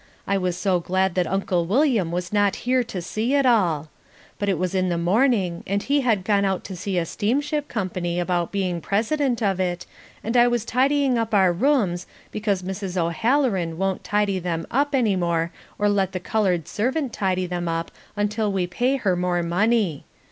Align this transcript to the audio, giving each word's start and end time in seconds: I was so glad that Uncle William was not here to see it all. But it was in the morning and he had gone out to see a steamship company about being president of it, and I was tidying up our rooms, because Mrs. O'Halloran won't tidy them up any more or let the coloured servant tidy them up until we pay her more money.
I 0.25 0.35
was 0.35 0.57
so 0.57 0.79
glad 0.79 1.13
that 1.13 1.27
Uncle 1.27 1.67
William 1.67 2.11
was 2.11 2.33
not 2.33 2.55
here 2.65 2.83
to 2.85 3.03
see 3.03 3.35
it 3.35 3.45
all. 3.45 3.89
But 4.39 4.49
it 4.49 4.57
was 4.57 4.73
in 4.73 4.89
the 4.89 4.97
morning 4.97 5.63
and 5.67 5.83
he 5.83 6.01
had 6.01 6.23
gone 6.23 6.43
out 6.43 6.63
to 6.63 6.75
see 6.75 6.97
a 6.97 7.05
steamship 7.05 7.67
company 7.67 8.19
about 8.19 8.51
being 8.51 8.81
president 8.81 9.43
of 9.43 9.59
it, 9.59 9.85
and 10.23 10.35
I 10.35 10.47
was 10.47 10.65
tidying 10.65 11.19
up 11.19 11.35
our 11.35 11.53
rooms, 11.53 12.07
because 12.31 12.63
Mrs. 12.63 12.97
O'Halloran 12.97 13.77
won't 13.77 14.03
tidy 14.03 14.39
them 14.39 14.65
up 14.71 14.95
any 14.95 15.15
more 15.15 15.51
or 15.77 15.87
let 15.87 16.13
the 16.13 16.19
coloured 16.19 16.67
servant 16.67 17.13
tidy 17.13 17.45
them 17.45 17.67
up 17.67 17.91
until 18.15 18.51
we 18.51 18.65
pay 18.65 18.95
her 18.95 19.15
more 19.15 19.43
money. 19.43 20.05